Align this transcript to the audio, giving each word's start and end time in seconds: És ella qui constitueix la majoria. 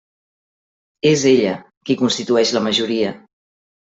És 1.09 1.25
ella 1.31 1.51
qui 1.89 1.97
constitueix 1.99 2.55
la 2.57 2.63
majoria. 2.69 3.13